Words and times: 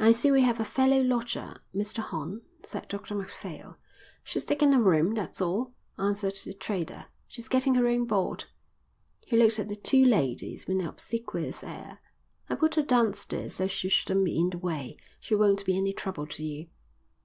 "I 0.00 0.10
see 0.10 0.32
we 0.32 0.40
have 0.42 0.58
a 0.58 0.64
fellow 0.64 1.00
lodger, 1.00 1.54
Mr 1.72 1.98
Horn," 2.00 2.40
said 2.64 2.88
Dr 2.88 3.14
Macphail. 3.14 3.76
"She's 4.24 4.44
taken 4.44 4.74
a 4.74 4.82
room, 4.82 5.14
that's 5.14 5.40
all," 5.40 5.72
answered 5.96 6.36
the 6.44 6.52
trader. 6.54 7.06
"She's 7.28 7.48
getting 7.48 7.76
her 7.76 7.86
own 7.86 8.04
board." 8.04 8.46
He 9.24 9.36
looked 9.36 9.60
at 9.60 9.68
the 9.68 9.76
two 9.76 10.04
ladies 10.06 10.66
with 10.66 10.80
an 10.80 10.86
obsequious 10.86 11.62
air. 11.62 12.00
"I 12.50 12.56
put 12.56 12.74
her 12.74 12.82
downstairs 12.82 13.54
so 13.54 13.68
she 13.68 13.88
shouldn't 13.88 14.24
be 14.24 14.36
in 14.40 14.50
the 14.50 14.58
way. 14.58 14.96
She 15.20 15.36
won't 15.36 15.64
be 15.64 15.78
any 15.78 15.92
trouble 15.92 16.26
to 16.26 16.42
you." 16.42 16.66